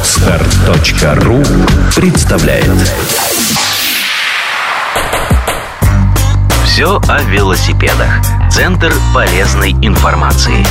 [0.00, 1.42] Отстар.ру
[1.94, 2.70] представляет
[6.64, 8.08] Все о велосипедах.
[8.50, 10.64] Центр полезной информации.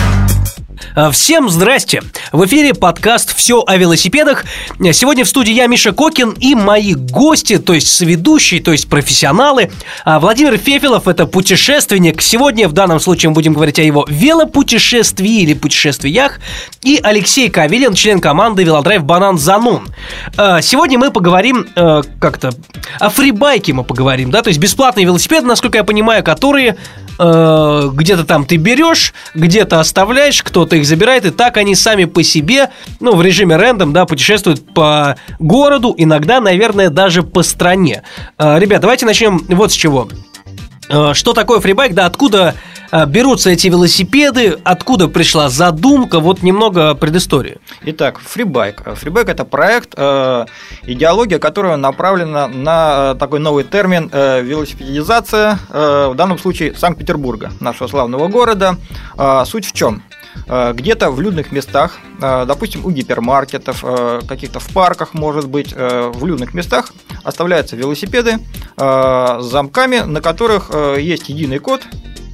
[0.95, 2.01] А, Всем здрасте!
[2.31, 4.45] В эфире подкаст «Все о велосипедах».
[4.93, 9.71] Сегодня в студии я, Миша Кокин, и мои гости, то есть соведущие, то есть профессионалы.
[10.03, 12.21] А, Владимир Фефилов– это путешественник.
[12.21, 16.39] Сегодня в данном случае мы будем говорить о его велопутешествии или путешествиях.
[16.81, 19.89] И Алексей Кавилин, член команды «Велодрайв Банан Занун».
[20.37, 22.51] А, Сегодня мы поговорим э, как-то
[22.99, 26.75] о фрибайке мы поговорим, да, то есть бесплатные велосипеды, насколько я понимаю, которые
[27.19, 32.23] э, где-то там ты берешь, где-то оставляешь, кто-то их забирает, и так они сами по
[32.23, 32.69] себе,
[32.99, 38.03] ну, в режиме рэндом, да, путешествуют по городу, иногда, наверное, даже по стране.
[38.37, 40.07] Э, ребят, давайте начнем вот с чего.
[40.89, 42.55] Э, Что такое фрибайк, да, откуда
[42.91, 47.57] э, берутся эти велосипеды, откуда пришла задумка, вот немного предыстории.
[47.83, 48.81] Итак, фрибайк.
[48.95, 57.51] Фрибайк это проект, идеология, которая направлена на такой новый термин велосипедизация, в данном случае Санкт-Петербурга,
[57.59, 58.77] нашего славного города.
[59.45, 60.01] Суть в чем?
[60.47, 65.73] Э, Где-то в людных местах, э, допустим, у гипермаркетов, э, каких-то в парках, может быть,
[65.73, 68.39] в людных местах оставляются велосипеды
[68.77, 71.81] с замками, на которых есть единый код,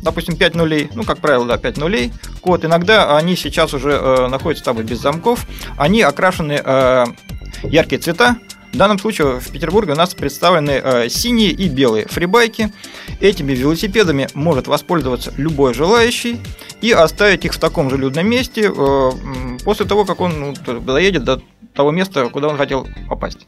[0.04, 2.66] допустим, 5 нулей, ну, как правило, да, 5 нулей код.
[2.66, 5.46] Иногда они сейчас уже находятся там и без замков.
[5.78, 6.62] Они окрашены
[7.64, 8.38] яркие цвета.
[8.76, 12.74] В данном случае в Петербурге у нас представлены э, синие и белые фрибайки.
[13.22, 16.42] Этими велосипедами может воспользоваться любой желающий
[16.82, 19.12] и оставить их в таком же людном месте э,
[19.64, 21.42] после того, как он ну, доедет до
[21.74, 23.48] того места, куда он хотел попасть.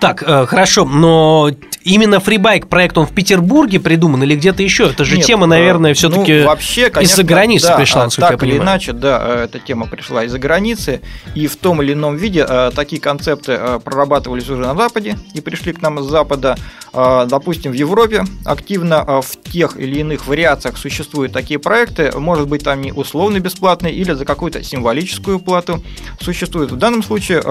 [0.00, 1.50] Так, э, хорошо, но
[1.86, 4.90] именно фрибайк проект он в Петербурге придуман или где-то еще?
[4.90, 8.04] Это же Нет, тема, э, наверное, все-таки ну, вообще, конечно, из-за границы да, пришла, а,
[8.04, 8.76] насколько так я или понимаю.
[8.76, 11.00] иначе, да, э, эта тема пришла из-за границы,
[11.34, 15.72] и в том или ином виде э, такие концепты прорабатывались уже на Западе и пришли
[15.72, 16.56] к нам из Запада.
[16.92, 22.80] Допустим, в Европе активно в тех или иных вариациях существуют такие проекты, может быть, там
[22.80, 25.82] не условно бесплатные или за какую-то символическую плату
[26.20, 26.72] существуют.
[26.72, 27.42] В данном случае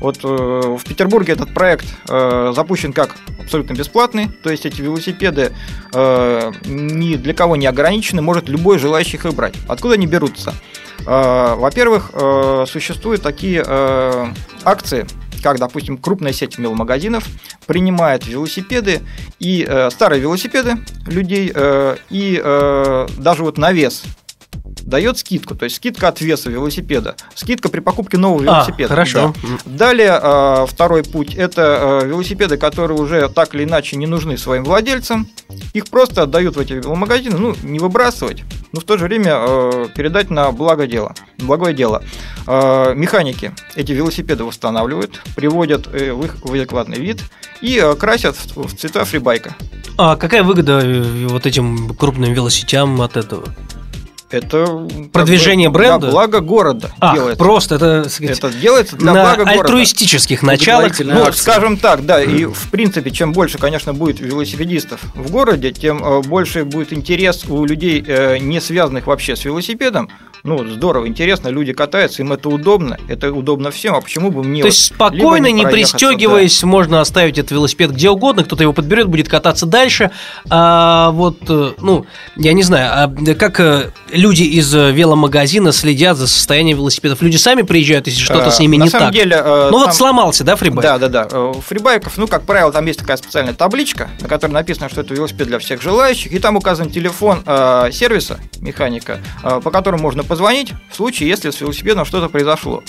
[0.00, 1.61] вот в Петербурге этот проект
[2.08, 5.52] э, запущен как абсолютно бесплатный, то есть эти велосипеды
[5.92, 9.54] э, ни для кого не ограничены, может любой желающий их брать.
[9.68, 10.54] Откуда они берутся?
[11.06, 14.26] Э, Во-первых, э, существуют такие э,
[14.64, 15.06] акции,
[15.42, 17.24] как, допустим, крупная сеть веломагазинов
[17.66, 19.00] принимает велосипеды
[19.40, 24.04] и э, старые велосипеды людей э, и э, даже вот на вес
[24.84, 28.88] дает скидку, то есть скидка от веса велосипеда, скидка при покупке нового А, велосипеда.
[28.88, 29.34] хорошо.
[29.42, 29.48] Да.
[29.64, 34.64] Далее э, второй путь это э, велосипеды, которые уже так или иначе не нужны своим
[34.64, 35.28] владельцам.
[35.74, 40.30] Их просто отдают в эти веломагазины, ну не выбрасывать, но в то же время передать
[40.30, 42.02] на благо дела, благое дело.
[42.46, 47.20] Механики эти велосипеды восстанавливают, приводят э, в их в адекватный вид
[47.60, 49.54] и красят в, цвета фрибайка.
[49.98, 53.44] А какая выгода э, вот этим крупным велосетям от этого?
[54.32, 56.06] Это как Продвижение бы бренда?
[56.06, 57.38] Для блага города А, делается.
[57.38, 59.60] просто это, сказать, Это делается для на блага города.
[59.60, 60.98] альтруистических началах.
[61.00, 66.02] Ну, скажем так, да, и в принципе, чем больше, конечно, будет велосипедистов в городе, тем
[66.04, 70.08] э, больше будет интерес у людей, э, не связанных вообще с велосипедом.
[70.44, 74.62] Ну, здорово, интересно, люди катаются, им это удобно, это удобно всем, а почему бы мне
[74.62, 78.72] То вот есть спокойно, не проехаться, пристегиваясь, можно оставить этот велосипед где угодно, кто-то его
[78.72, 80.10] подберет, будет кататься дальше.
[80.50, 86.16] А вот, э, ну, я не знаю, а как э, люди из э, веломагазина следят
[86.16, 87.22] за состоянием велосипедов?
[87.22, 88.24] Люди сами приезжают, если да.
[88.24, 89.14] что-то с ними Э, на не самом так.
[89.14, 90.82] деле, ну вот сломался, да, фрибайк?
[90.82, 91.52] Да, да, да.
[91.52, 95.46] Фрибайков, ну, как правило, там есть такая специальная табличка, на которой написано, что это велосипед
[95.46, 97.44] для всех желающих, и там указан телефон
[97.92, 99.20] сервиса механика,
[99.62, 102.82] по которому можно позвонить в случае, если с велосипедом что-то произошло.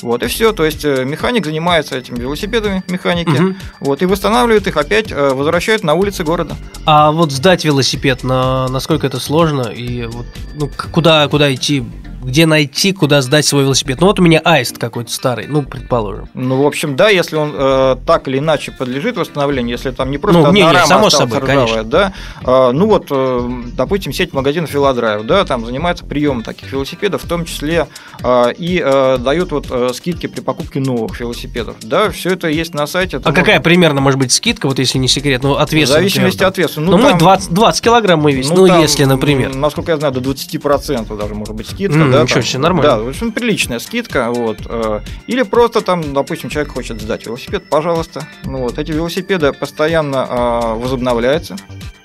[0.00, 0.52] Вот и все.
[0.52, 3.56] То есть э, механик занимается этими велосипедами, механики, Мгм.
[3.80, 6.56] вот, и восстанавливает их опять, э, возвращает на улицы города.
[6.86, 9.68] А вот сдать велосипед, на, насколько это сложно?
[9.68, 10.24] И вот,
[10.54, 11.84] ну, куда, куда идти?
[12.26, 14.00] Где найти, куда сдать свой велосипед?
[14.00, 16.28] Ну вот у меня аист какой-то старый, ну, предположим.
[16.34, 20.18] Ну, в общем, да, если он э, так или иначе подлежит восстановлению, если там не
[20.18, 21.84] просто Ну, не, не, само собой, ржавая, конечно.
[21.84, 22.12] да,
[22.44, 27.28] э, ну вот, э, допустим, сеть магазинов Велодрайв, да, там занимается приемом таких велосипедов, в
[27.28, 27.86] том числе
[28.24, 32.74] э, и э, дают вот э, скидки при покупке новых велосипедов, да, все это есть
[32.74, 33.18] на сайте.
[33.18, 35.92] А можно- какая примерно может быть скидка, вот если не секрет, ну, от В веса,
[35.92, 36.80] зависимости например, от веса.
[36.80, 39.54] Ну, мой 20, 20 килограмм мой весит, ну, там, если, например.
[39.54, 41.96] Насколько я знаю, до 20% даже может быть скидка.
[41.96, 42.42] М, да, ничего там.
[42.48, 42.90] себе, нормально.
[42.90, 44.30] Да, в общем, приличная скидка.
[44.30, 44.58] Вот.
[44.66, 48.26] э, Или просто там, допустим, человек хочет сдать велосипед, пожалуйста.
[48.44, 48.78] Ну, вот.
[48.78, 51.56] Эти велосипеды постоянно э, возобновляются.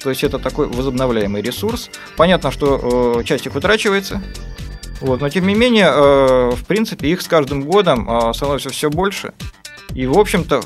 [0.03, 1.89] То есть это такой возобновляемый ресурс.
[2.17, 4.21] Понятно, что э, часть их утрачивается.
[4.99, 8.89] Вот, но тем не менее, э, в принципе, их с каждым годом э, становится все
[8.89, 9.33] больше.
[9.95, 10.61] И, в общем-то,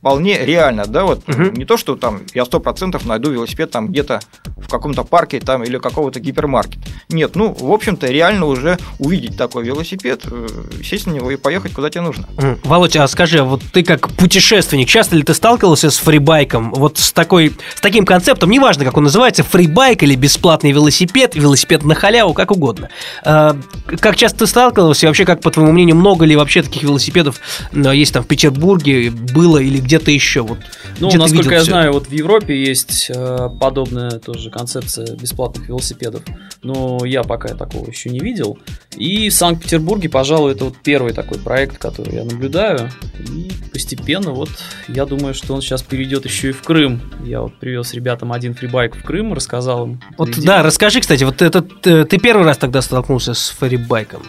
[0.00, 1.54] вполне реально, да, вот Мгм.
[1.54, 4.20] не то, что там я сто процентов найду велосипед там где-то
[4.68, 6.86] в каком-то парке там или какого-то гипермаркета.
[7.08, 10.46] Нет, ну, в общем-то, реально уже увидеть такой велосипед, э,
[10.84, 12.26] сесть на него и поехать куда тебе нужно.
[12.64, 16.70] Володь, а скажи, а вот ты как путешественник, часто ли ты сталкивался с фрибайком?
[16.72, 21.82] Вот с, такой, с таким концептом, неважно, как он называется, фрибайк или бесплатный велосипед, велосипед
[21.84, 22.90] на халяву, как угодно.
[23.24, 23.56] А,
[23.86, 27.40] как часто ты сталкивался, и вообще, как, по твоему мнению, много ли вообще таких велосипедов
[27.72, 30.42] э, есть там в Петербурге, было или где-то еще?
[30.42, 30.58] Вот,
[31.00, 36.22] Ну, насколько я знаю, вот в Европе есть э, подобная тоже концепция бесплатных велосипедов.
[36.62, 38.58] Но я пока такого еще не видел.
[38.96, 42.90] И в Санкт-Петербурге, пожалуй, это вот первый такой проект, который я наблюдаю.
[43.18, 44.50] И постепенно вот
[44.88, 47.00] я думаю, что он сейчас перейдет еще и в Крым.
[47.24, 50.00] Я вот привез ребятам один фрибайк в Крым, рассказал им.
[50.16, 54.22] Вот да, расскажи, кстати, вот этот э, ты первый раз тогда столкнулся с фрибайком.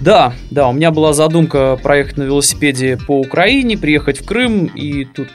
[0.00, 5.04] Да, да, у меня была задумка проехать на велосипеде по Украине, приехать в Крым, и
[5.04, 5.28] тут,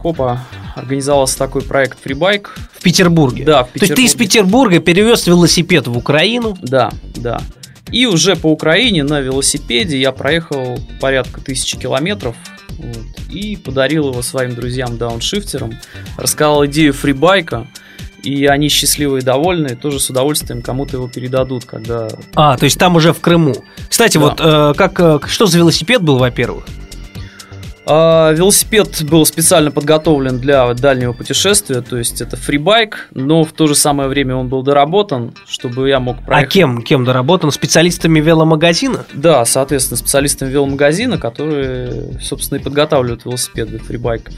[0.00, 0.40] хопа,
[0.74, 2.56] организовался такой проект фрибайк.
[2.72, 3.44] В Петербурге.
[3.44, 4.78] Да, в То есть ты из Петербурге.
[4.78, 6.56] Петербурга перевез велосипед в Украину.
[6.62, 7.40] Да, да.
[7.92, 12.36] И уже по Украине на велосипеде я проехал порядка тысячи километров
[12.78, 12.96] вот,
[13.30, 15.72] и подарил его своим друзьям-дауншифтерам.
[16.16, 17.66] Рассказал идею фрибайка,
[18.22, 22.08] и они счастливые и довольные, тоже с удовольствием кому-то его передадут, когда...
[22.34, 23.54] А, то есть там уже в Крыму.
[23.88, 24.20] Кстати, Да.
[24.20, 26.64] вот э, как э, что за велосипед был, во-первых?
[27.92, 33.66] А, велосипед был специально подготовлен для дальнего путешествия, то есть это фрибайк, но в то
[33.66, 36.52] же самое время он был доработан, чтобы я мог А проехать.
[36.52, 36.82] кем?
[36.82, 37.50] Кем доработан?
[37.50, 39.04] Специалистами веломагазина?
[39.12, 44.30] Да, соответственно, специалистами веломагазина, которые, собственно, и подготавливают велосипед для фрибайка.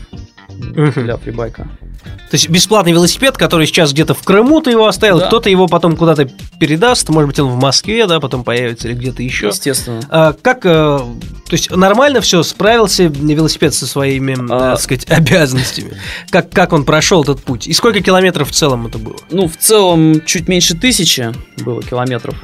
[0.48, 1.04] Мгм.
[1.04, 1.68] Для фрибайка.
[2.02, 5.26] То есть бесплатный велосипед, который сейчас где-то в Крыму ты его оставил, Да.
[5.26, 6.24] кто-то его потом куда-то
[6.58, 9.48] передаст, может быть, он в Москве, да, потом появится или где-то еще.
[9.48, 10.00] Естественно.
[10.08, 11.06] А как, э, то
[11.50, 14.72] есть нормально все, справился велосипед со своими, А.
[14.72, 15.98] так сказать, обязанностями?
[16.30, 17.66] Как, как он прошел этот путь?
[17.66, 19.16] И сколько километров в целом это было?
[19.30, 22.34] Ну, в целом, чуть меньше тысячи было километров.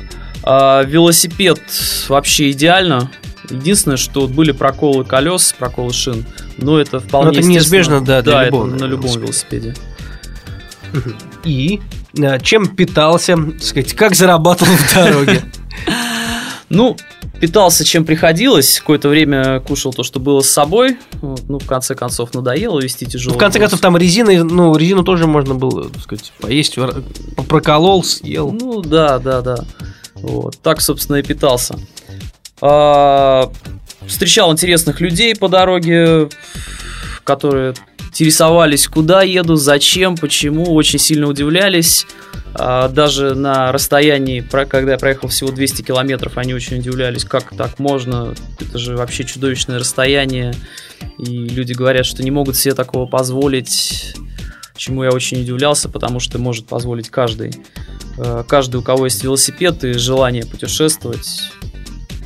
[0.43, 1.61] А, велосипед
[2.09, 3.11] вообще идеально.
[3.51, 6.27] Единственное, что были проколы колес, проколы шин,
[6.59, 9.75] но это вполне Но это неизбежно, да, для да, любого, это на любом велосипеде.
[11.45, 11.81] И
[12.17, 15.43] э, чем питался, так сказать, как зарабатывал в дороге?
[16.71, 16.99] Ну,
[17.41, 18.81] питался чем приходилось.
[18.81, 20.99] Какое-то время кушал то, что было с собой.
[21.23, 23.35] Вот, ну, в конце концов, надоело вести тяжело.
[23.35, 26.77] В конце концов, там резина, ну, резину тоже можно было, так сказать, поесть,
[27.49, 28.51] проколол, съел.
[28.51, 29.65] Ну, да, да, да.
[30.15, 30.59] Вот.
[30.63, 31.79] Так, собственно, и питался.
[32.61, 33.51] А,
[34.07, 36.29] встречал интересных людей по дороге,
[37.25, 37.75] которые
[38.11, 42.07] интересовались, куда еду, зачем, почему, очень сильно удивлялись.
[42.55, 47.79] А, даже на расстоянии, когда я проехал всего 200 километров, они очень удивлялись, как так
[47.79, 50.55] можно, это же вообще чудовищное расстояние,
[51.19, 54.17] и люди говорят, что не могут себе такого позволить,
[54.77, 57.53] чему я очень удивлялся, потому что может позволить каждый.
[58.17, 61.53] Э, Каждый, у кого есть велосипед и желание путешествовать,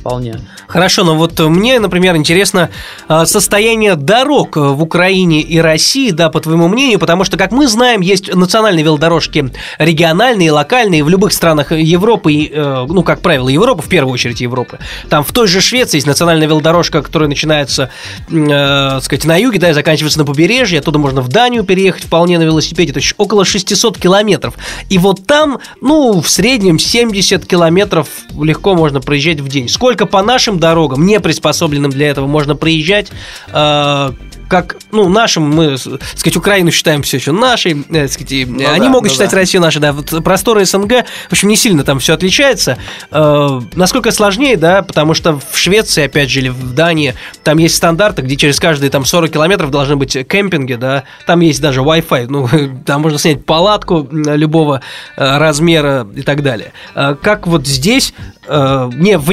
[0.03, 0.35] вполне.
[0.67, 2.69] Хорошо, но вот мне, например, интересно
[3.07, 7.53] а, состояние дорог э, в Украине и России, да, по твоему мнению, потому что, как
[7.53, 13.47] мы знаем, есть национальные велодорожки региональные, локальные в любых странах Европы, э, ну, как правило,
[13.47, 14.79] Европы, в первую очередь Европы.
[15.09, 17.89] Там в той же Швеции есть национальная велодорожка, которая начинается,
[18.29, 22.37] э, сказать, на юге, да, и заканчивается на побережье, оттуда можно в Данию переехать вполне
[22.39, 24.55] на велосипеде, то есть около 600 километров.
[24.89, 28.07] И вот там, ну, в среднем 70 километров
[28.41, 29.69] легко можно проезжать в день.
[29.69, 33.11] Сколько по нашим дорогам, не приспособленным для этого, можно проезжать,
[33.47, 34.11] э,
[34.53, 38.69] как, ну, нашим, мы, так сказать, Украину считаем все еще нашей, э, так сказать, Ну
[38.69, 39.37] они да, могут ну считать да.
[39.37, 42.77] Россию нашей, да, вот просторы СНГ, в общем, не сильно там все отличается.
[43.09, 47.75] Э, насколько сложнее, да, потому что в Швеции, опять же, или в Дании, там есть
[47.75, 52.27] стандарты, где через каждые там 40 километров должны быть кемпинги, да, там есть даже Wi-Fi,
[52.29, 52.47] ну,
[52.85, 54.81] там можно снять палатку любого
[55.17, 56.73] э, размера и так далее.
[56.93, 58.13] Э, как вот здесь,
[58.47, 59.31] э, не, в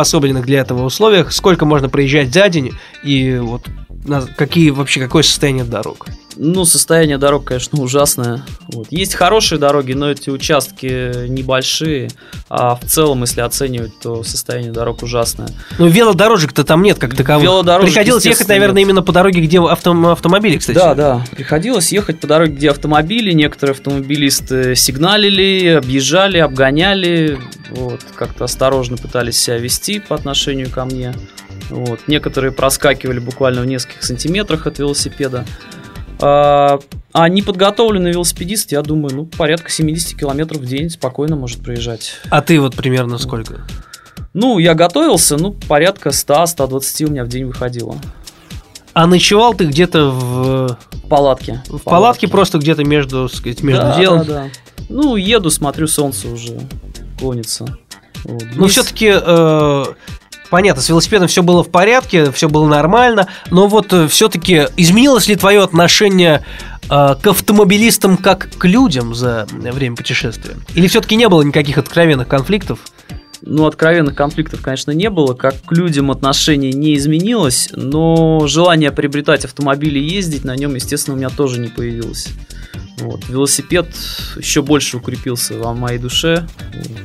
[0.00, 2.72] неприспособленных для этого условиях, сколько можно проезжать за день
[3.04, 3.66] и вот
[4.06, 6.06] на- какие вообще, какое состояние дорог?
[6.42, 8.42] Ну, состояние дорог, конечно, ужасное.
[8.72, 8.86] Вот.
[8.88, 12.08] Есть хорошие дороги, но эти участки небольшие.
[12.48, 15.48] А в целом, если оценивать, то состояние дорог ужасное.
[15.78, 17.42] Ну, велодорожек-то там нет как таковых.
[17.44, 18.88] Велодорожек, Приходилось ехать, наверное, нет.
[18.88, 20.78] именно по дороге, где авто- автомобили, кстати.
[20.78, 21.24] Да, да.
[21.30, 23.32] Приходилось ехать по дороге, где автомобили.
[23.32, 27.38] Некоторые автомобилисты сигналили, объезжали, обгоняли.
[27.68, 31.12] Вот, как-то осторожно пытались себя вести по отношению ко мне.
[31.68, 32.00] Вот.
[32.06, 35.44] Некоторые проскакивали буквально в нескольких сантиметрах от велосипеда.
[36.22, 36.78] А,
[37.12, 42.14] А неподготовленный велосипедист, я думаю, ну, порядка 70 километров в день спокойно может проезжать.
[42.30, 43.62] А ты вот примерно сколько?
[44.32, 47.96] Ну, я готовился, ну, порядка 100-120 у меня в день выходило.
[48.92, 51.62] А ночевал ты где-то в, палатке.
[51.68, 54.18] в палатке, просто где-то между, сказать, между Да, делом?
[54.20, 54.48] да, да.
[54.88, 56.60] Ну, еду, смотрю, солнце уже
[57.18, 57.76] клонится.
[58.24, 58.42] Вот.
[58.42, 59.10] Вниз- все-таки,
[60.50, 65.36] понятно, с велосипедом все было в порядке, все было нормально, но вот все-таки изменилось ли
[65.36, 66.44] твое отношение
[66.84, 70.56] э, к автомобилистам как к людям за время путешествия?
[70.74, 72.80] Или все-таки не было никаких откровенных конфликтов?
[73.42, 75.32] Ну, откровенных конфликтов, конечно, не было.
[75.32, 81.14] Как к людям отношение не изменилось, но желание приобретать автомобиль и ездить на нем, естественно,
[81.16, 82.28] у меня тоже не появилось.
[83.00, 83.28] Вот.
[83.28, 83.88] Велосипед
[84.36, 86.46] еще больше укрепился во моей душе,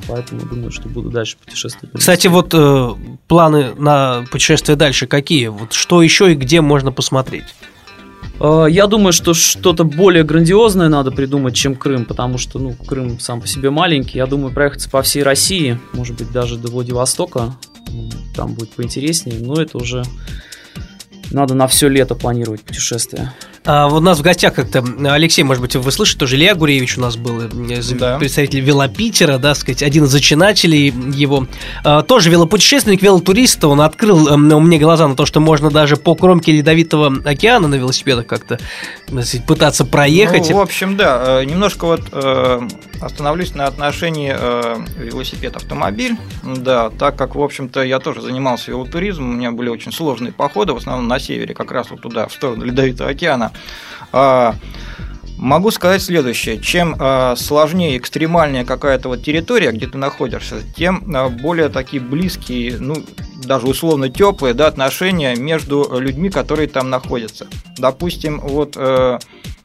[0.08, 1.98] поэтому думаю, что буду дальше путешествовать.
[1.98, 2.90] Кстати, вот э,
[3.28, 5.48] планы на путешествие дальше какие?
[5.48, 7.46] Вот что еще и где можно посмотреть?
[8.40, 13.20] Э, Я думаю, что что-то более грандиозное надо придумать, чем Крым, потому что, ну, Крым
[13.20, 14.18] сам по себе маленький.
[14.18, 17.56] Я думаю, проехаться по всей России, может быть, даже до Владивостока.
[18.36, 20.04] Там будет поинтереснее, но это уже
[21.32, 23.34] надо на все лето планировать путешествие.
[23.65, 26.98] А, вот у нас в гостях как-то Алексей, может быть, вы слышите, тоже Илья Гуреевич
[26.98, 28.17] у нас был, э, Да.
[28.20, 31.48] представитель Велопитера, да, сказать, один из зачинателей его.
[31.84, 36.15] А, тоже велопутешественник, велотурист, он открыл э, мне глаза на то, что можно даже по
[36.15, 38.60] кромке Ледовитого океана на велосипедах как-то
[39.08, 40.50] сказать, пытаться проехать.
[40.50, 42.62] Ну, в общем, да, э, немножко вот э,
[43.01, 46.17] остановлюсь на отношении э, велосипед-автомобиль.
[46.44, 50.74] Да, так как, в общем-то, я тоже занимался велотуризмом, у меня были очень сложные походы,
[50.74, 53.51] в основном на севере, как раз вот туда, в сторону Ледовитого океана.
[55.46, 56.60] Могу сказать следующее.
[56.60, 62.78] Чем э, сложнее, экстремальнее какая-то вот территория, где ты находишься, тем э, более такие близкие,
[62.80, 62.96] ну,
[63.44, 67.46] даже условно теплые да, отношения между людьми, которые там находятся.
[67.78, 69.20] Допустим, вот э,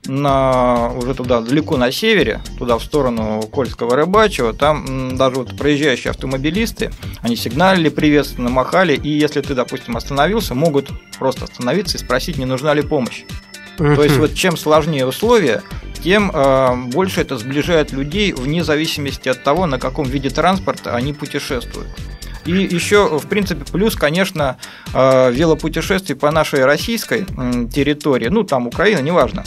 [0.05, 6.11] на, уже туда, далеко на севере, туда в сторону Кольского Рыбачьего, там даже вот проезжающие
[6.11, 6.91] автомобилисты,
[7.23, 12.45] они сигналили приветственно, махали, и если ты, допустим, остановился, могут просто остановиться и спросить, не
[12.45, 13.25] нужна ли помощь.
[13.81, 15.63] То есть вот чем сложнее условия,
[16.03, 21.13] тем э, больше это сближает людей вне зависимости от того, на каком виде транспорта они
[21.13, 21.89] путешествуют.
[22.47, 24.57] И еще, в принципе, плюс, конечно,
[24.95, 29.45] э, велопутешествий по нашей российской м, территории, ну там Украина, неважно.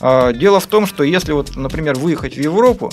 [0.00, 2.92] Э, Дело в том, что если вот, например, выехать в Европу,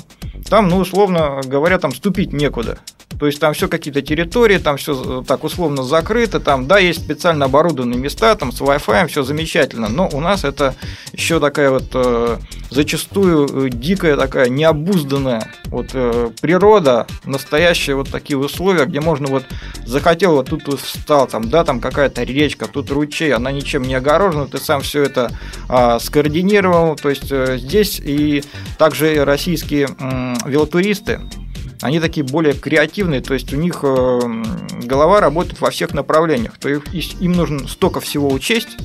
[0.50, 2.80] там, ну, условно говоря, там ступить некуда.
[3.20, 7.46] То есть там все какие-то территории, там все так условно закрыто, там, да, есть специально
[7.46, 10.76] оборудованные места, там с Wi-Fi, все замечательно, но у нас это
[11.14, 12.38] еще такая вот э,
[12.70, 19.44] зачастую э, дикая такая необузданная вот э, природа, настоящие вот такие условия, где можно вот
[19.86, 24.48] захотел вот тут встал, там, да, там какая-то речка, тут ручей, она ничем не огорожена,
[24.48, 25.32] ты сам все это
[25.68, 28.44] а, скоординировал, то есть э, здесь и
[28.78, 31.22] также российские м, велотуристы,
[31.82, 34.20] они такие более креативные, то есть у них э,
[34.84, 36.58] голова работает во всех направлениях.
[36.58, 38.78] То есть им нужно столько всего учесть,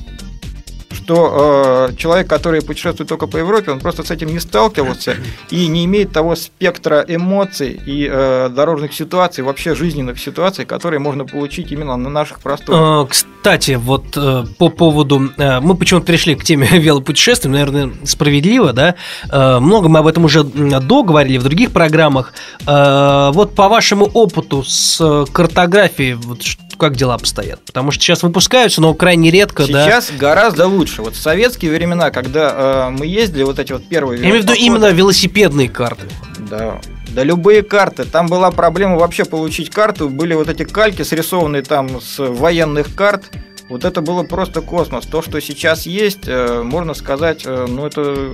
[1.07, 5.15] что э, человек, который путешествует только по Европе, он просто с этим не сталкивался
[5.49, 11.23] и не имеет того спектра эмоций и э, дорожных ситуаций, вообще жизненных ситуаций, которые можно
[11.25, 13.05] получить именно на наших просторах.
[13.05, 15.31] Э, Кстати, вот э, по поводу...
[15.37, 18.95] э, Мы почему-то пришли к теме велопутешествий, наверное, справедливо, да?
[19.31, 22.33] Э, Много мы об этом уже м, до говорили в других программах.
[22.67, 27.59] Э, Вот по вашему опыту с э, картографией, вот ш- как дела обстоят?
[27.65, 29.85] Потому что сейчас выпускаются, но крайне редко, да?
[29.85, 31.01] Сейчас гораздо лучше.
[31.01, 34.19] Вот в советские времена, когда э, мы ездили, вот эти вот первые...
[34.19, 36.07] Я имею в виду именно велосипедные карты.
[36.49, 36.79] Да.
[37.09, 38.03] Да любые карты.
[38.03, 40.09] Там была проблема вообще получить карту.
[40.09, 43.31] Были вот эти кальки, срисованные там с военных карт.
[43.69, 45.05] Вот это было просто космос.
[45.05, 48.31] То, что сейчас есть, э, можно сказать, э, ну это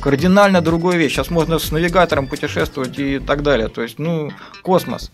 [0.00, 1.12] кардинально другая вещь.
[1.12, 3.68] Сейчас можно с навигатором путешествовать и так далее.
[3.68, 5.10] То есть, ну, космос.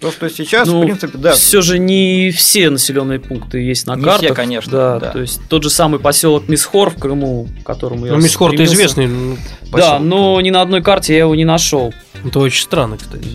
[0.00, 1.32] То, что сейчас, Ну, в принципе, да.
[1.32, 4.26] Все же не все населенные пункты есть на Не картах.
[4.26, 5.10] все, конечно, Да, да.
[5.10, 9.08] то есть тот же самый поселок Мисхор в Крыму, к которому я Ну, Мисхор-то известный.
[9.08, 10.00] ну, Да, поселок.
[10.02, 11.92] но ни на одной карте я его не нашел.
[12.24, 13.26] Это очень странно, кстати.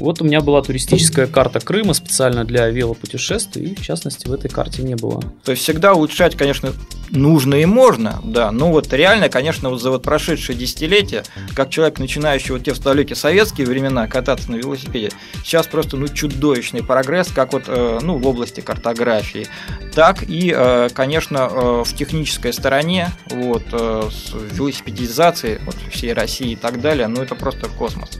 [0.00, 4.48] Вот у меня была туристическая карта Крыма специально для велопутешествий, и в частности в этой
[4.48, 5.22] карте не было.
[5.44, 6.72] То есть всегда улучшать, конечно,
[7.10, 11.98] нужно и можно, да, но вот реально, конечно, вот за вот прошедшие десятилетия, как человек,
[11.98, 15.10] начинающий вот те в далекие советские времена кататься на велосипеде,
[15.44, 19.48] сейчас просто, ну, чудовищный прогресс, как вот, э, ну, в области картографии,
[19.94, 26.56] так и, э, конечно, э, в технической стороне, вот, с велосипедизацией вот, всей России и
[26.56, 28.18] так далее, ну, это просто космос.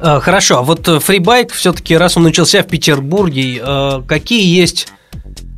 [0.00, 4.88] А, Хорошо, а вот э, фрибайк все-таки, раз он начался в Петербурге, э, какие есть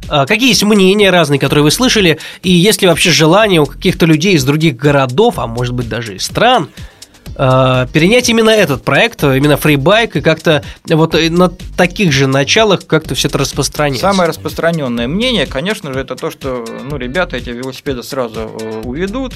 [0.09, 4.35] какие есть мнения разные, которые вы слышали, и есть ли вообще желание у каких-то людей
[4.35, 6.68] из других городов, а может быть даже из стран,
[7.37, 13.28] перенять именно этот проект, именно фрибайк, и как-то вот на таких же началах как-то все
[13.28, 14.00] это распространять.
[14.00, 19.35] Самое распространенное мнение, конечно же, это то, что ну, ребята эти велосипеды сразу э, уведут,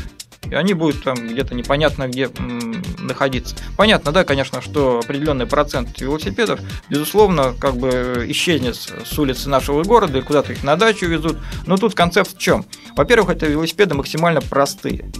[0.50, 2.30] и они будут там где-то непонятно где
[2.98, 3.56] находиться.
[3.76, 10.18] Понятно, да, конечно, что определенный процент велосипедов, безусловно, как бы исчезнет с улицы нашего города
[10.18, 11.38] и куда-то их на дачу везут.
[11.66, 12.64] Но тут концепт в чем?
[12.96, 15.10] Во-первых, это велосипеды максимально простые.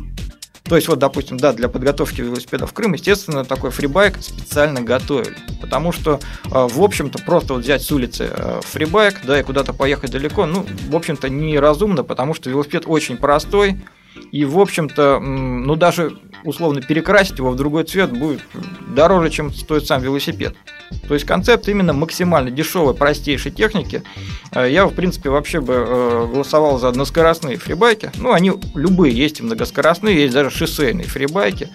[0.65, 5.37] То есть, вот, допустим, да, для подготовки велосипеда в Крым, естественно, такой фрибайк специально готовили.
[5.61, 9.75] Потому что, а, в общем-то, просто вот взять с улицы а, фрибайк, да, и куда-то
[9.75, 13.77] поехать далеко, ну, в общем-то, неразумно, потому что велосипед очень простой,
[14.33, 18.41] и, в общем-то, ну, даже условно перекрасить его в другой цвет будет
[18.89, 20.55] дороже, чем стоит сам велосипед.
[21.09, 24.03] То есть концепт именно максимально дешевой, простейшей техники.
[24.53, 28.11] Э, я, в принципе, вообще бы э, голосовал за односкоростные фрибайки.
[28.17, 31.71] Ну, они любые, есть и многоскоростные, есть даже шоссейные фрибайки.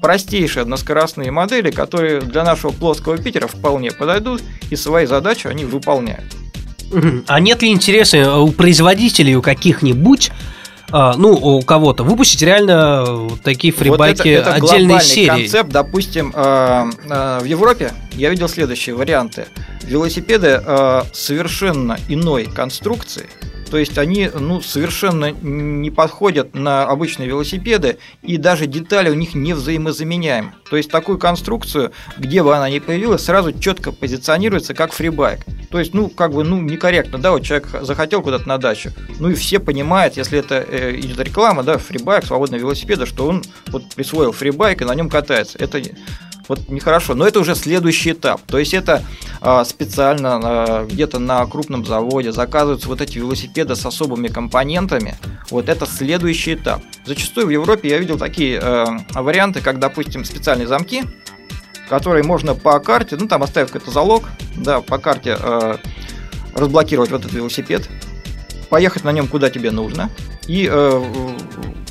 [0.00, 6.34] Простейшие односкоростные модели, которые для нашего плоского Питера вполне подойдут, и свои задачи они выполняют.
[7.26, 10.30] А нет ли интереса у производителей, у каких-нибудь
[11.16, 15.26] ну, у кого-то, выпустить реально такие фрибайки вот это, это отдельной серии.
[15.26, 19.46] концепт, допустим, э, э, в Европе я видел следующие варианты.
[19.82, 23.28] Велосипеды э, совершенно иной конструкции,
[23.74, 29.34] то есть они ну, совершенно не подходят на обычные велосипеды, и даже детали у них
[29.34, 30.52] не взаимозаменяемы.
[30.70, 35.40] То есть такую конструкцию, где бы она ни появилась, сразу четко позиционируется как фрибайк.
[35.72, 39.30] То есть, ну, как бы, ну, некорректно, да, вот человек захотел куда-то на дачу, ну
[39.30, 43.92] и все понимают, если это э, идет реклама, да, фрибайк, свободный велосипеда, что он вот
[43.96, 45.58] присвоил фрибайк и на нем катается.
[45.58, 45.82] Это
[46.48, 47.14] вот нехорошо.
[47.14, 48.40] Но это уже следующий этап.
[48.42, 49.02] То есть это
[49.40, 55.16] а, специально а, где-то на крупном заводе заказываются вот эти велосипеды с особыми компонентами.
[55.50, 56.82] Вот это следующий этап.
[57.04, 61.04] Зачастую в Европе я видел такие а, варианты, как, допустим, специальные замки,
[61.88, 64.24] которые можно по карте, ну там оставив какой-то залог,
[64.56, 65.78] да, по карте а,
[66.54, 67.88] разблокировать вот этот велосипед,
[68.70, 70.10] поехать на нем куда тебе нужно,
[70.46, 71.02] и э,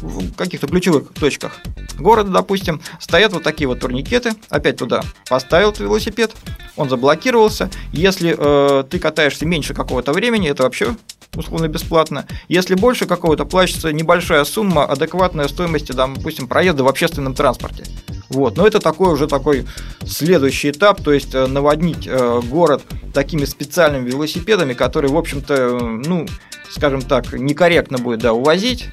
[0.01, 1.59] в каких-то ключевых точках
[1.97, 4.33] города, допустим, стоят вот такие вот турникеты.
[4.49, 6.31] Опять туда поставил велосипед,
[6.75, 7.69] он заблокировался.
[7.91, 10.95] Если э, ты катаешься меньше какого-то времени, это вообще
[11.35, 12.25] условно бесплатно.
[12.47, 17.83] Если больше какого-то, плачется небольшая сумма, адекватная стоимости, допустим, проезда в общественном транспорте.
[18.29, 18.57] Вот.
[18.57, 19.65] Но это такой уже такой
[20.05, 25.79] следующий этап, то есть э, наводнить э, город такими специальными велосипедами, которые, в общем-то, э,
[26.05, 26.25] ну,
[26.69, 28.89] скажем так, некорректно будет да, увозить.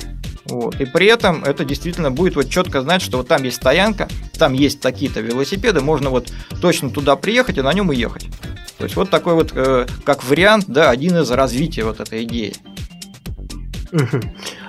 [0.50, 0.80] Вот.
[0.80, 4.52] И при этом это действительно будет вот четко знать, что вот там есть стоянка, там
[4.52, 8.26] есть такие-то велосипеды, можно вот точно туда приехать и на нем уехать.
[8.76, 12.54] То есть вот такой вот, э, как вариант, да, один из развития вот этой идеи.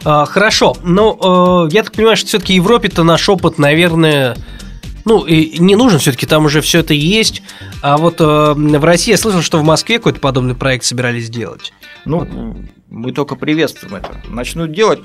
[0.04, 4.36] А, хорошо, но э, я так понимаю, что все-таки Европе-то наш опыт, наверное,
[5.06, 7.42] ну, и не нужен все-таки, там уже все это есть.
[7.82, 11.74] А вот э, в России я слышал, что в Москве какой-то подобный проект собирались сделать.
[12.06, 12.56] Ну,
[12.90, 14.18] мы только приветствуем это.
[14.28, 15.00] Начнут делать,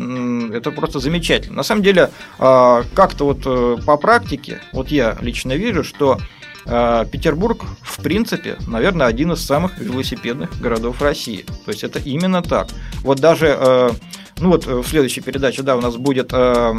[0.52, 1.56] это просто замечательно.
[1.56, 6.18] На самом деле, э, как-то вот э, по практике, вот я лично вижу, что
[6.64, 11.44] э, Петербург, в принципе, наверное, один из самых велосипедных городов России.
[11.64, 12.68] То есть это именно так.
[13.02, 13.90] Вот даже э,
[14.38, 16.74] ну вот в следующей передаче, да, у нас будет э,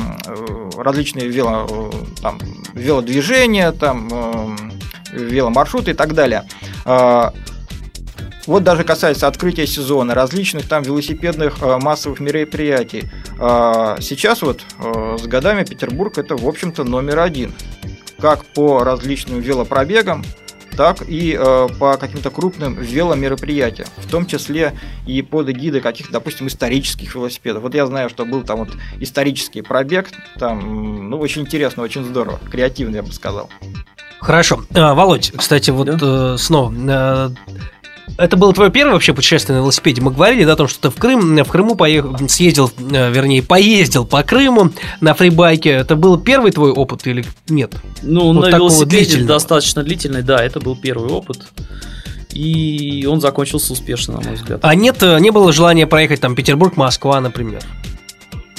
[0.78, 2.40] различные вело, там,
[2.74, 4.58] велодвижения, там,
[5.12, 6.44] веломаршруты и так далее.
[6.86, 7.32] Э,
[8.48, 13.04] вот даже касается открытия сезона, различных там велосипедных э, массовых мероприятий.
[13.40, 17.54] Э, сейчас вот э, с годами Петербург это, в общем-то, номер один.
[18.20, 20.24] Как по различным велопробегам,
[20.78, 24.74] так и э, по каким-то крупным веломероприятиям, в том числе
[25.06, 27.64] и под эгидой каких-то, допустим, исторических велосипедов.
[27.64, 32.40] Вот я знаю, что был там вот исторический пробег, там, ну, очень интересно, очень здорово,
[32.50, 33.50] креативно, я бы сказал.
[34.20, 34.64] Хорошо.
[34.74, 35.98] А, Володь, кстати, вот да?
[36.34, 37.30] э, снова э,
[38.18, 40.02] это было твое первое вообще путешествие на велосипеде.
[40.02, 43.44] Мы говорили да, о том, что ты в Крым, в Крыму поехал, съездил, э, вернее,
[43.44, 45.70] поездил по Крыму на фрибайке.
[45.70, 47.74] Это был первый твой опыт или нет?
[48.02, 49.28] Ну, вот на велосипеде длительного.
[49.28, 51.48] достаточно длительный, да, это был первый опыт.
[52.32, 54.60] И он закончился успешно, на мой взгляд.
[54.64, 57.62] А нет, э, не было желания проехать там Петербург-Москва, например?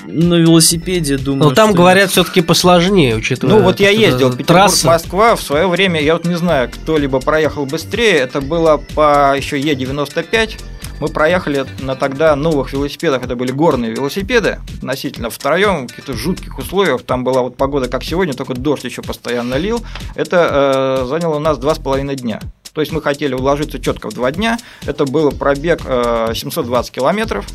[0.08, 1.50] На велосипеде, думаю.
[1.50, 3.54] Но там говорят все-таки посложнее, учитывая.
[3.54, 8.14] Ну вот я ездил Петербург-Москва в свое время, я вот не знаю, кто-либо проехал быстрее,
[8.14, 10.60] это было по еще Е95.
[11.00, 16.58] Мы проехали на тогда новых велосипедах, это были горные велосипеды, относительно втроем, в каких-то жутких
[16.58, 19.80] условиях, там была вот погода как сегодня, только дождь еще постоянно лил.
[20.16, 22.40] Это э, заняло у нас два с половиной дня.
[22.72, 24.58] То есть мы хотели уложиться четко в два дня.
[24.86, 27.46] Это был пробег э, 720 километров.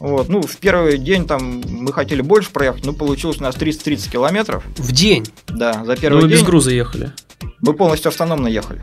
[0.00, 0.28] Вот.
[0.28, 4.62] Ну, в первый день там мы хотели больше проехать, но получилось у нас 330 километров.
[4.76, 5.26] В день?
[5.48, 7.12] Да, за Ну, первый вы день без груза ехали.
[7.60, 8.82] мы полностью автономно ехали.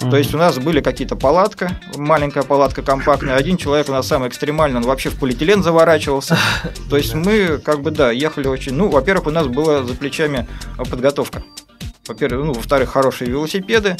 [0.00, 0.10] Ага.
[0.12, 3.36] То есть у нас были какие-то палатка, маленькая палатка компактная.
[3.36, 6.38] Один человек у нас самый экстремальный, он вообще в полиэтилен заворачивался.
[6.88, 8.72] То есть мы как бы, да, ехали очень...
[8.72, 10.46] Ну, во-первых, у нас была за плечами
[10.78, 11.42] подготовка.
[12.06, 13.96] Во-первых, ну, во-вторых, хорошие велосипеды.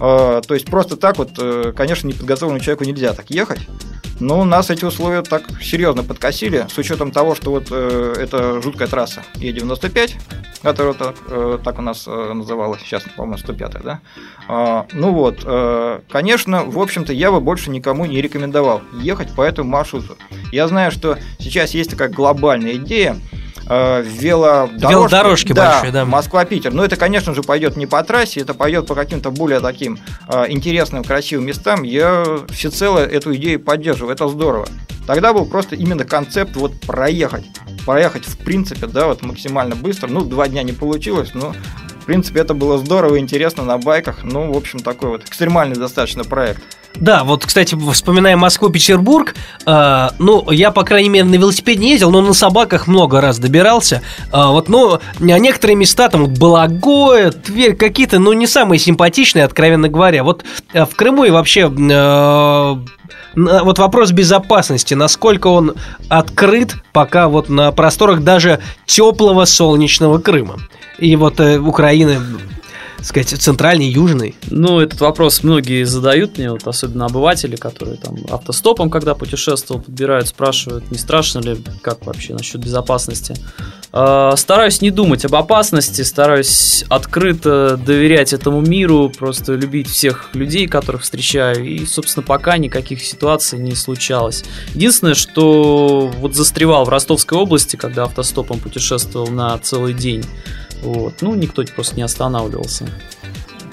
[0.00, 3.60] Э, То есть просто так вот, э, конечно, неподготовленному человеку нельзя так ехать.
[4.20, 8.88] Но нас эти условия так серьезно подкосили, с учетом того, что вот э, это жуткая
[8.88, 10.14] трасса Е95,
[10.62, 14.00] которая так, э, так у нас называлась, сейчас, по-моему, 105 да?
[14.48, 15.44] А, ну вот,
[16.10, 20.16] конечно, в общем-то, я бы больше никому не рекомендовал ехать по этому маршруту.
[20.52, 23.16] Я знаю, что сейчас есть такая глобальная идея,
[23.68, 26.04] э, велодорожки, Велодорожки большие, да.
[26.04, 26.72] Москва-Питер.
[26.72, 30.46] Но это, конечно же, пойдет не по трассе, это пойдет по каким-то более таким э,
[30.48, 31.82] интересным, красивым местам.
[31.82, 34.68] Я всецело эту идею поддерживаю, это здорово.
[35.06, 37.46] Тогда был просто именно концепт вот проехать.
[37.86, 40.08] Проехать, в принципе, да, вот максимально быстро.
[40.08, 41.54] Ну, два дня не получилось, но
[42.00, 44.22] в принципе, это было здорово, интересно на байках.
[44.22, 46.62] Ну, в общем, такой вот экстремальный достаточно проект.
[47.00, 49.34] Да, вот, кстати, вспоминая Москву-Петербург,
[49.66, 53.38] э, ну, я, по крайней мере, на велосипеде не ездил, но на собаках много раз
[53.38, 54.02] добирался.
[54.32, 59.88] Э, вот, ну, некоторые места, там, вот Балагоя, Тверь, какие-то, ну, не самые симпатичные, откровенно
[59.88, 60.24] говоря.
[60.24, 61.72] Вот э, в Крыму и вообще...
[61.72, 62.76] э,
[63.34, 65.74] вот вопрос безопасности, насколько он
[66.08, 70.58] открыт пока вот на просторах даже теплого солнечного Крыма.
[70.98, 72.18] И вот э, Украины,
[73.02, 74.34] сказать, центральной, южной.
[74.50, 80.28] Ну, этот вопрос многие задают мне, вот особенно обыватели, которые там автостопом, когда путешествовал, подбирают,
[80.28, 83.34] спрашивают, не страшно ли, как вообще насчет безопасности.
[83.92, 90.66] А, Стараюсь не думать об опасности, стараюсь открыто доверять этому миру, просто любить всех людей,
[90.66, 94.44] которых встречаю, и, собственно, пока никаких ситуаций не случалось.
[94.74, 100.24] Единственное, что вот застревал в Ростовской области, когда автостопом путешествовал на целый день.
[100.82, 101.14] Вот.
[101.20, 102.86] Ну, никто просто не останавливался.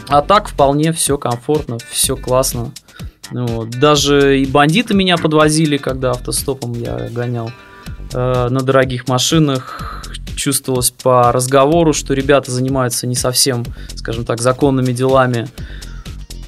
[0.07, 2.71] А так вполне все комфортно, все классно.
[3.31, 3.69] Вот.
[3.71, 7.51] Даже и бандиты меня подвозили, когда автостопом я гонял
[8.13, 10.03] э, на дорогих машинах.
[10.35, 13.65] Чувствовалось по разговору, что ребята занимаются не совсем,
[13.95, 15.47] скажем так, законными делами.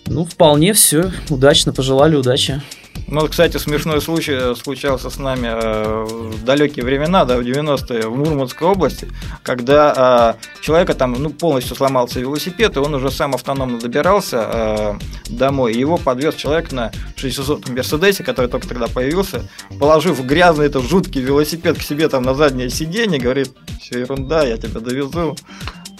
[0.06, 2.62] Ну, вполне все удачно, пожелали удачи.
[3.10, 8.06] Ну, кстати, смешной случай э, случался с нами э, в далекие времена, да, в 90-е,
[8.08, 9.08] в Мурманской области,
[9.44, 14.94] когда э, человека там ну, полностью сломался велосипед, и он уже сам автономно добирался э,
[15.30, 15.74] домой.
[15.74, 19.48] Его подвез человек на 600 Мерседесе, который только тогда появился,
[19.80, 24.58] положив грязный этот жуткий велосипед к себе там на заднее сиденье, говорит, все ерунда, я
[24.58, 25.38] тебя довезу.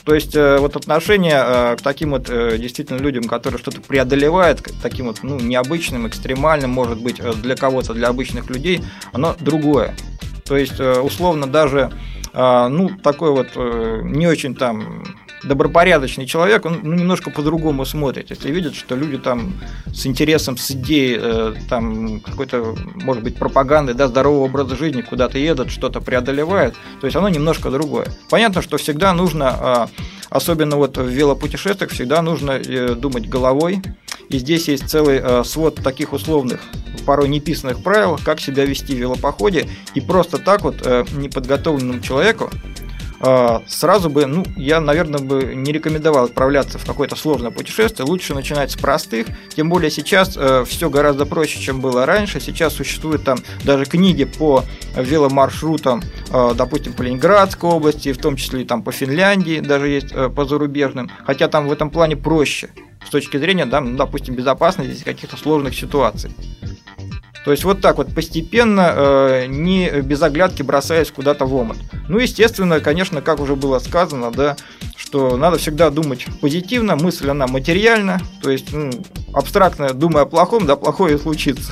[0.08, 4.62] То есть э, вот отношение э, к таким вот э, действительно людям, которые что-то преодолевают,
[4.62, 9.98] к таким вот ну, необычным, экстремальным, может быть, для кого-то, для обычных людей, оно другое.
[10.46, 11.92] То есть, условно, даже
[12.34, 15.04] ну, такой вот не очень там
[15.44, 18.30] добропорядочный человек, он ну, немножко по-другому смотрит.
[18.30, 19.54] Если видит, что люди там
[19.94, 25.38] с интересом, с идеей э, там какой-то, может быть, пропаганды, да, здорового образа жизни куда-то
[25.38, 28.08] едут, что-то преодолевают, то есть оно немножко другое.
[28.30, 33.82] Понятно, что всегда нужно, э, особенно вот в велопутешествиях, всегда нужно э, думать головой.
[34.30, 36.60] И здесь есть целый э, свод таких условных,
[37.06, 39.70] порой неписанных правил, как себя вести в велопоходе.
[39.94, 42.50] И просто так вот э, неподготовленному человеку
[43.68, 48.06] сразу бы, ну, я, наверное, бы не рекомендовал отправляться в какое-то сложное путешествие.
[48.06, 49.28] Лучше начинать с простых.
[49.56, 52.40] Тем более сейчас все гораздо проще, чем было раньше.
[52.40, 54.64] Сейчас существуют там даже книги по
[54.96, 60.12] веломаршрутам, э, допустим, по Ленинградской области, в том числе и там по Финляндии, даже есть
[60.12, 61.10] э, по зарубежным.
[61.26, 62.70] Хотя там в этом плане проще
[63.06, 66.32] с точки зрения, да, ну, допустим, безопасности каких-то сложных ситуаций.
[67.48, 71.78] То есть вот так вот постепенно, э, не без оглядки бросаясь куда-то в омут.
[72.10, 74.58] Ну, естественно, конечно, как уже было сказано, да,
[74.98, 78.92] что надо всегда думать позитивно, мысль она материальна, то есть ну,
[79.34, 81.72] абстрактно думая о плохом, да, плохое и случится.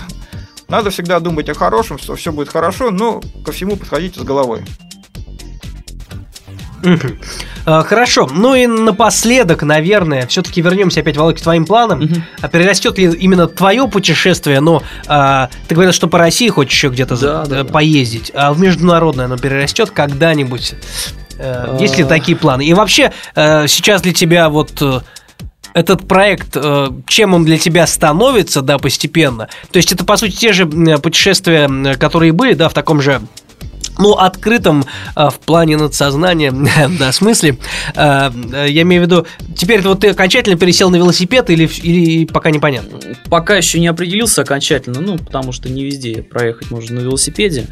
[0.69, 4.63] Надо всегда думать о хорошем, что все будет хорошо, но ко всему подходите с головой.
[7.65, 8.29] А, Хорошо.
[8.31, 12.07] Ну и напоследок, наверное, все-таки вернемся опять, Володь, к твоим планам.
[12.41, 14.59] А перерастет ли именно твое путешествие?
[14.59, 18.31] Но а, ты говорил, что по России хочешь еще где-то за- Да, да, э, поездить.
[18.35, 20.75] А в международное оно перерастет когда-нибудь?
[21.37, 22.07] Э, Есть ли А.
[22.07, 22.65] такие планы?
[22.65, 24.81] И вообще, э, сейчас для тебя вот
[25.73, 26.55] этот проект,
[27.07, 29.49] чем он для тебя становится, да, постепенно?
[29.71, 31.67] То есть это, по сути, те же путешествия,
[31.97, 33.19] которые были, да, в таком же
[33.97, 36.51] ну, открытом э, в плане надсознания,
[36.99, 37.57] да, смысле.
[37.95, 38.31] Э,
[38.67, 42.99] я имею в виду, теперь вот ты окончательно пересел на велосипед или, или пока непонятно?
[43.29, 47.67] Пока еще не определился окончательно, ну, потому что не везде проехать можно на велосипеде.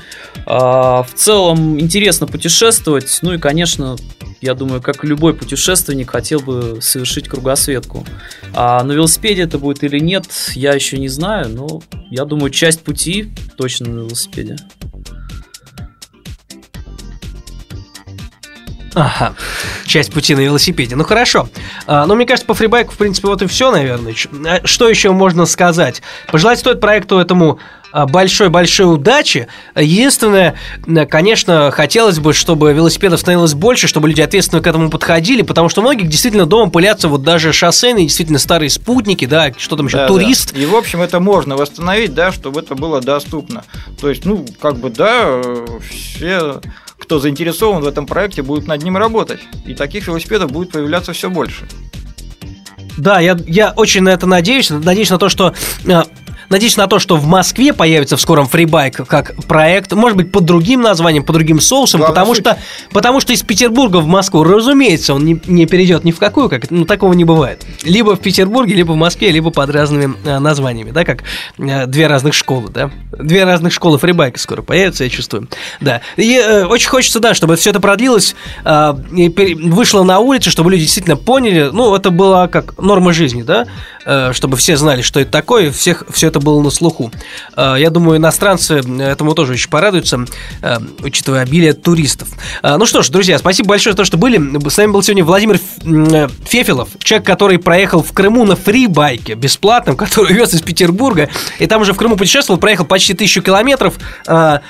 [0.46, 3.96] А, в целом интересно путешествовать, ну и, конечно,
[4.42, 8.06] я думаю, как любой путешественник хотел бы совершить кругосветку.
[8.54, 12.82] А на велосипеде это будет или нет, я еще не знаю, но я думаю, часть
[12.82, 14.58] пути точно на велосипеде.
[18.96, 19.34] Ага,
[19.86, 20.96] часть пути на велосипеде.
[20.96, 21.50] Ну хорошо.
[21.88, 24.14] А, ну, мне кажется, по фрибайку, в принципе, вот и все, наверное.
[24.46, 26.02] А, что еще можно сказать?
[26.32, 27.60] Пожелать стоит проекту этому
[27.92, 29.48] а, большой-большой удачи.
[29.76, 30.56] Единственное,
[31.10, 35.82] конечно, хотелось бы, чтобы велосипедов становилось больше, чтобы люди ответственно к этому подходили, потому что
[35.82, 40.08] многие действительно дома пылятся вот даже шоссейные, действительно старые спутники, да, что там еще, да,
[40.08, 40.54] турист.
[40.54, 40.60] Да.
[40.60, 43.64] И, в общем, это можно восстановить, да, чтобы это было доступно.
[44.00, 45.42] То есть, ну, как бы, да,
[45.90, 46.62] все
[47.04, 49.42] кто заинтересован в этом проекте, будет над ним работать.
[49.66, 51.68] И таких велосипедов будет появляться все больше.
[52.98, 54.70] Да, я, я очень на это надеюсь.
[54.70, 55.54] Надеюсь на то, что
[55.86, 56.04] э,
[56.54, 60.46] Надеюсь на то, что в Москве появится в скором фрибайк как проект, может быть, под
[60.46, 62.60] другим названием, под другим соусом, Главное потому что,
[62.92, 66.70] потому что из Петербурга в Москву, разумеется, он не, не перейдет ни в какую, как
[66.70, 67.66] ну такого не бывает.
[67.84, 71.24] Либо в Петербурге, либо в Москве, либо под разными э, названиями, да, как
[71.58, 72.92] э, две разных школы, да.
[73.18, 75.50] Две разных школы фрибайка скоро появятся, я чувствую.
[75.82, 76.02] Да.
[76.18, 80.70] И э, очень хочется, да, чтобы все это продлилось, э, и вышло на улицу, чтобы
[80.70, 83.66] люди действительно поняли, ну, это было как норма жизни, да,
[84.06, 87.12] э, чтобы все знали, что это такое, всех все это было на слуху.
[87.56, 90.26] Э, я думаю, иностранцы этому тоже очень порадуются,
[90.62, 92.30] э, учитывая обилие туристов.
[92.62, 94.38] Э, ну что ж, друзья, спасибо большое за то, что были.
[94.70, 95.60] С нами был сегодня Владимир
[96.46, 101.30] Фефилов, человек, который проехал в Крыму на фрибайке бесплатном, который вез из Петербурга,
[101.60, 103.96] и там уже в Крыму путешествовал, проехал почти тысячу километров.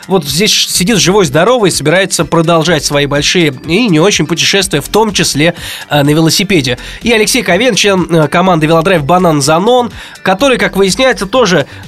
[0.07, 5.13] Вот здесь сидит живой, здоровый, собирается продолжать свои большие и не очень путешествия, в том
[5.13, 5.55] числе
[5.89, 6.77] на велосипеде.
[7.01, 11.25] И Алексей Ковен, член команды Велодрайв Банан Занон, который, как выясняется,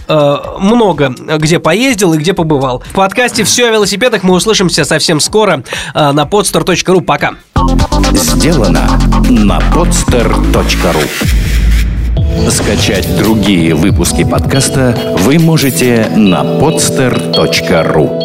[0.07, 2.83] э, много где поездил и где побывал.
[2.91, 7.01] В подкасте «Все о велосипедах» мы услышимся совсем скоро э, на podstar.ru.
[7.01, 7.35] Пока.
[8.13, 11.05] Сделано на podster.ru
[12.49, 18.24] Скачать другие выпуски подкаста вы можете на podster.ru